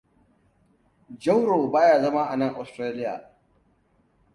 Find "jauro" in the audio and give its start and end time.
1.19-1.71